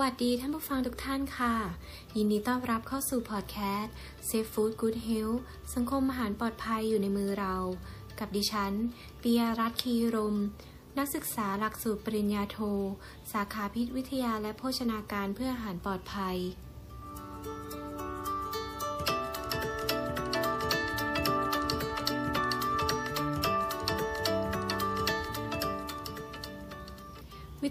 [0.00, 1.54] วัสดีท่านผู้ฟังทุกท่านค่ะ
[2.16, 3.94] ยินดีต้อนรับเข้าสู่พอดแคสต์
[4.28, 5.40] Safe Food Good Health
[5.74, 7.54] สังคมอาหารปลอดภัยอยู่ในมือเรา
[8.18, 8.72] กับดิฉัน
[9.22, 10.36] ปิยรัตน์คีรม
[10.98, 12.58] นักศึกษาหลักสูตรปริญญาโท
[13.32, 16.36] สาขาพิษวิทยาและโภชนาการเพื่ออาหารปลอดภัย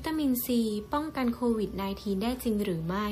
[0.02, 0.59] วิตามินซี
[0.94, 3.08] ป้องกันโควิด -19 ได้จริงหรือไม่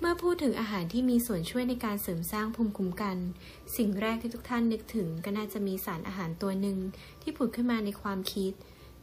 [0.00, 3.16] เมื่อพูดถึงอาหารที่มีส่วนช่วยในการเสริมสร้างภูมิคุ้มกัน
[3.76, 6.78] สิ่งแรกที่ทุกท่านนึกถึงก็น่าจะมีสารอาหารตัวหนึ่ง
[7.22, 8.52] ที่ผุดขึ้นมาในความคิด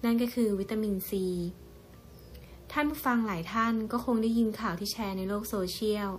[0.03, 1.25] นั่นก็คือวิตามินซี
[2.71, 6.09] ท่านผู้ฟังหลายท่านก็คงได้ยินข่าวที่แชร์ในโลกโซเชียล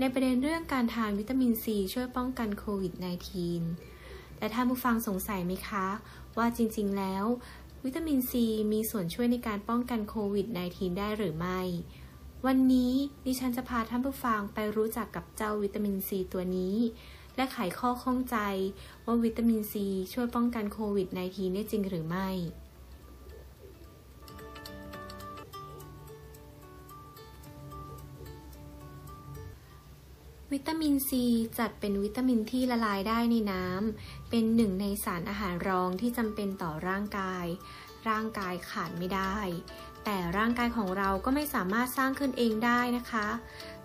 [0.00, 3.93] ในประเด็นเรื่องการทานวิตามินซีช่วยป้องกันโควิด -19
[4.38, 5.86] แต่ท่านผู้ฟังสงสัยไหมคะ
[6.36, 7.24] ว่าจริงๆแล้ว
[7.84, 11.60] วิตามินซีมีส่วนช่วยในการป้องกันโควิด -19 ได้หรือไม่
[12.46, 12.92] วันนี้
[13.26, 16.76] ดิฉันจะพาท่านผู้ฟังไปรู้จักกับเจ้าวิตามินซีตัวนี้
[17.36, 18.36] และไขข้อข้องใจ
[19.04, 22.28] ว่าวิตามินซีช่วยป้องกันโควิด -19 ได้จริงหรือไม่
[30.54, 31.24] วิตามินซี
[31.58, 37.46] จัดเป็นวิตามินที่ละลายได้ในน้ำ เป็นหนึ่งในสารอาหารรองที่จำเป็นต่อร่างกาย
[38.08, 39.36] ร่างกายขาดไม่ได้
[40.04, 43.26] แต่ร่างกายของเราก็ไม่สามารถสร้างขึ้นเองได้นะคะ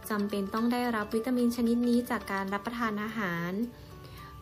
[0.10, 3.52] จำเป็นต้องได้รับวิตามินชนิดนี้จากการรับประทานอาหาร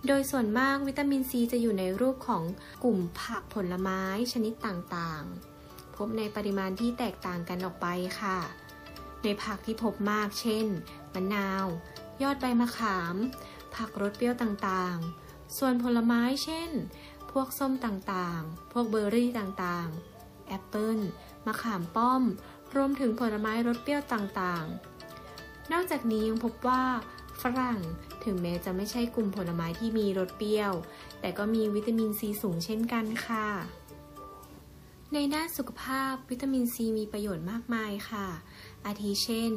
[0.08, 2.44] โดยส่วนมากวิตามินซีจะอยู่ในรูปของ
[2.84, 4.02] กลุ่มผักผลไม้
[4.34, 7.88] ชนิดต่างๆ พบในปริมาณที่แตกต่างกันออกไป
[8.22, 8.40] ค่ะ
[9.24, 10.68] ในผักที่พบมากเช่น
[11.14, 11.66] มะนาว
[12.24, 13.16] ยอดใบมะขาม
[13.76, 16.70] ผักรสเปรี้ยวต่างๆ ส่วนผลไม้เช่น
[17.32, 21.00] พวกส้มต่างๆ พวกเบอร์รี่ต่างๆ แอปเปิล
[21.46, 22.24] มะขามป้อม
[22.76, 26.84] รวมถึงผลไม้รสเปรี้ยวต่างๆ นอกจากนี้ยังพบว่า
[27.42, 27.80] ฝรั่ง
[28.24, 30.74] ถึงแม้จะไม่ใช่กลุ่มผลไม้ที่มีรสเปรี้ยว
[31.20, 33.48] แต่ก็มีวิตามินซีสูงเช่นกันค่ะ
[35.14, 38.28] ในด้านสุขภาพวิตามินซีมีประโยชน์มากมายค่ะ
[38.88, 39.52] อาทิเช่น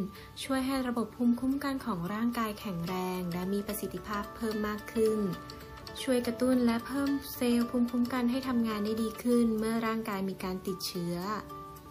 [0.45, 5.19] ช่วยให้ระบบภูมิคุ้มกันของร่างกายแข็งแรง และมีประสิทธิภาพเพิ่มมากขึ้น
[6.03, 11.17] ช่วยกระตุ้นและเพิ่มเซลล์ภูมิคุ้มกันให้ทำงานได้ดีขึ้น เมื่อร่างกายมีการติดเชื้อ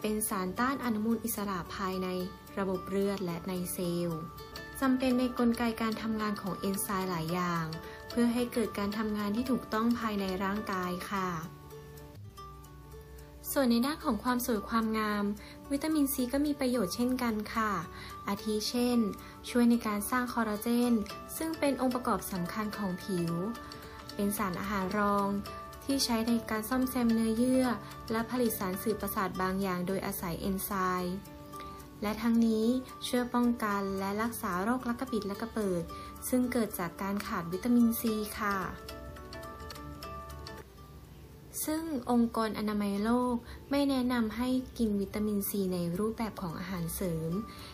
[0.02, 2.08] เป็นสารต้านอนุมูลอิสระภายใน
[2.60, 4.22] ระบบเลือดและในเซลล์
[4.80, 7.66] จำเป็นในกลไกการทำงานของเอนไซม์หลายอย่าง
[8.10, 11.30] เพื่อให้เกิดการทำงานที่ถูกต้องภายในร่างกายค่ะ
[13.54, 15.24] ส่วนในด้านของความสวยความงาม
[15.72, 17.72] วิตามินซีก็มีประโยชน์เช่นกันค่ะ
[18.28, 19.00] อาทิเช่น
[19.50, 20.94] ช่วยในการสร้างคอลลาเจน
[21.38, 23.32] ซึ่งเป็นองค์ประกอบสำคัญของผิว
[24.16, 25.28] เป็นสารอาหารรอง
[25.84, 27.66] ที่ใช้ในการซ่อมแซมเนื้อเยื่อ
[28.12, 30.72] และผลิตสารสื่อประสาทบางอย่างโดยอาศัยเอนไซ
[31.02, 31.16] ม์
[32.02, 32.66] และทั้งนี้
[33.08, 35.84] ช่วยป้องกันและรักษาโรคลักกระปิดและกระเปิด
[36.30, 38.58] ซึ่งเกิดจากการขาดวิตามินซีค่ะ
[41.72, 43.36] ซึ่งองค์กรอนามัยโลก
[43.72, 47.32] ไม่แนะนำให้กินวิตามินซีในรูปแบบของอาหารเสริม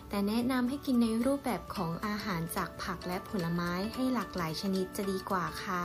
[0.09, 5.83] แต่แนะนำให้กินในรูปแบบของอาหารจากผักและผลไม้ให้หลากหลายชนิดจะดีกว่าค่ะ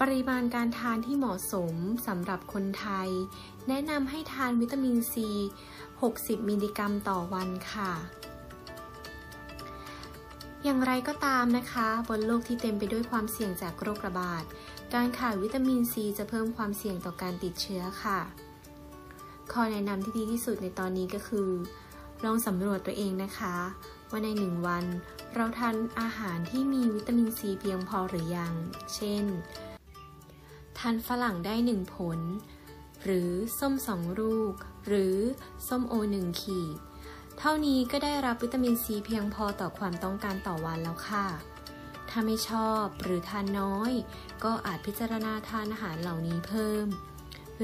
[0.00, 1.74] ปริมาณการทานที่เหมาะสม
[2.06, 3.08] สำหรับคนไทย
[3.68, 5.30] แนะนำให้ทานวิตามินซี
[5.88, 7.92] 60 มิลลิกรัมต่อวันค่ะ
[10.64, 14.44] อย่างไรก็ตามนะคะ บนโลกที่เต็มไปด้วยความเสี่ยงจากโรคระบาด
[14.94, 18.20] การขาดวิตามินซีจะเพิ่มความเสี่ยงต่อการติดเชื้อค่ะ
[19.52, 21.48] ข้อแนะนำที่ดีที่สุดในตอนนี้ก็คือ
[22.24, 23.56] ลองสำรวจตัวเองนะคะ
[24.10, 24.84] ว่าในหนึ่งวัน
[25.34, 28.52] เราทานอาหารที่มีวิตามินซีเพียงพอหรือยัง
[28.94, 29.24] เช่น
[30.78, 32.18] ทานฝรั่งได้หนึ่งผล
[33.04, 34.54] หรือส้มสองลูก
[34.86, 35.16] หรือ
[35.68, 36.76] ส้มโอหนึ่งขีด
[37.38, 41.26] เท่านี้ก็ได้รับวิตามินซีเพียงพอต่อความต้องการต่อวันแล้วค่ะ
[42.10, 43.92] ถ้าไม่ชอบหรือทานน้อย
[44.44, 46.86] ก็อาจพิจารณาทานอาหารเหล่านี้เพิ่ม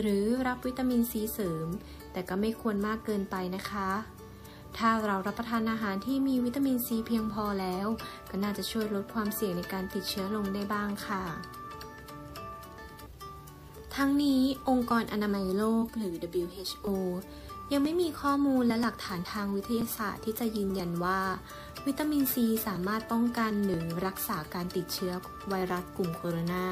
[0.00, 1.68] หรือรับวิตามินซีเสริม
[2.12, 3.90] แต่ก็ไม่ควรมากเกินไปนะคะ
[4.76, 7.86] ถ้าเรารับประทานอาหารที่มีวิตามินซีเพียงพอแล้ว
[8.30, 11.24] ก็น่าจะช่วยลดความเสี่ยงในการติดเชื้อลงได้บ้างค่ะ
[13.96, 16.88] ทั้งนี้องค์กรอนามัยโลกหรือ WHO
[17.72, 21.20] ยังไม่มีข้อมูลและหลักฐานทางวิทยาศาสตร์ที่จะยืนยันว่า
[21.86, 25.12] วิตามินซีสามารถป้องกันหรือรักษาการติดเชื้อ
[25.48, 26.66] ไวรัสกลุ่มโคโรนา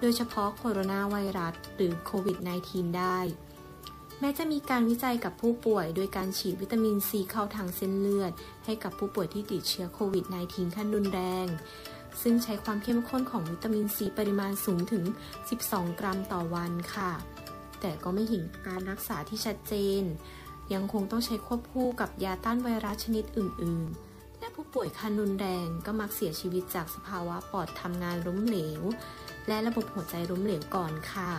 [0.00, 3.18] โดยเฉพาะโคโรนาไวรัสหรือโควิด -19 ได้
[4.20, 8.32] แม้จะมีการวิจัยกับผู้ป่วย โดยการฉีดวิตามินซีเข้าทางเส้นเลือด
[8.64, 11.46] ให้กับผู้ป่วยที่ติดเชื้อโควิด -19 ขั้นรุนแรง
[12.22, 15.04] ซึ่งใช้ความเข้มข้นของวิตามินซีปริมาณสูงถึง
[15.52, 17.10] 12 กรัมต่อวันค่ะ
[17.80, 20.02] แต่ก็ไม่เห็นการรักษาที่ชัดเจน
[20.72, 28.82] ยังคงต้องใช้ควบคู่กับยาต้านไวรัสชนิดอื่น ๆ และผู้ป่วยคันรุนแรงก็มักเสียชีวิตจากสภาวะปอดทำงานล้มเหลว
[29.48, 31.32] และระบบหัวใจล้มเหลวก่อนค่ะ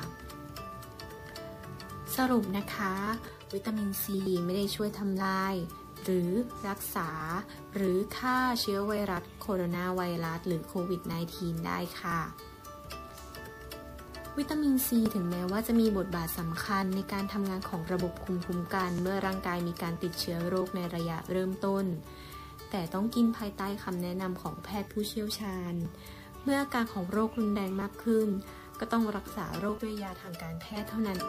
[2.15, 2.93] สรุปนะคะ
[3.53, 5.55] วิตามินซีไม่ได้ช่วยทำลาย
[6.03, 6.29] หรือ
[6.67, 7.09] รักษา
[7.75, 11.01] หรือฆ่าเชื้อไวรัสโคโรนาไวรัสหรือโควิด
[11.33, 12.19] -19 ได้ค่ะ
[14.39, 21.85] วิตามินซีถึงแม้ว่าจะมีบทบาทสำคัญในการทำงานของระบบภูมิคุ้มกัน เมื่อร่างกายมีการติดเชื้อโรคในระยะเริ่มต้น
[22.69, 25.73] แต่ต้องกินภายใต้คำแนะนำของแพทย์ผู้เชี่ยวชาญ
[26.43, 28.27] เมื่ออาการของโรครุนแรงมากขึ้น
[28.79, 31.19] ก็ต้องรักษาโรคด้วยยาทางการแพทย์เท่านั้น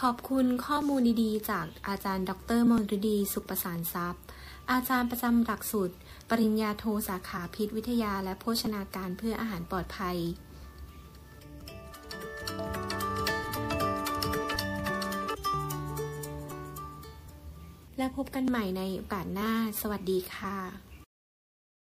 [0.00, 4.24] ขอบคุณข้อมูลดีๆ จากอาจารย์ ดรมนฤดี สุขประสานทรัพย์
[4.70, 5.94] อาจารย์ประจำหลักสูตร
[6.28, 10.18] ปริญญาโทสาขาพิษวิทยาและโภชนาการเพื่ออาหารปลอดภัย
[17.98, 19.50] และพบกันใหม่ในโอกาสหน้า
[19.80, 20.93] สวัสดีค่ะ